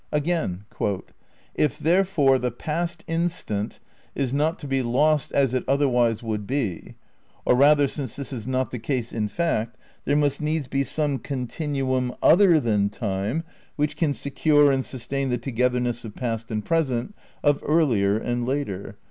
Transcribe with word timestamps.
Again, 0.11 0.63
"If, 1.53 1.77
therefore, 1.77 2.39
the 2.39 2.49
past 2.49 3.03
instant 3.05 3.79
is 4.15 4.33
not 4.33 4.57
to 4.57 4.67
be 4.67 4.81
lost 4.81 5.31
as 5.31 5.53
it 5.53 5.63
otherwise 5.67 6.23
would 6.23 6.47
be, 6.47 6.95
or 7.45 7.53
rather 7.53 7.87
since 7.87 8.15
this 8.15 8.33
is 8.33 8.47
not 8.47 8.71
the 8.71 8.79
case 8.79 9.13
in 9.13 9.27
fact, 9.27 9.77
there 10.05 10.15
must 10.15 10.41
needs 10.41 10.67
be 10.67 10.83
some 10.83 11.19
continuum 11.19 12.15
other 12.23 12.59
than 12.59 12.89
Time 12.89 13.43
which 13.75 13.95
can 13.95 14.15
secure 14.15 14.71
and 14.71 14.83
sustain 14.83 15.29
the 15.29 15.37
togetherness 15.37 16.03
of 16.03 16.15
past 16.15 16.49
and 16.49 16.65
present, 16.65 17.13
of 17.43 17.59
earlier 17.63 18.17
and 18.17 18.47
later. 18.47 18.97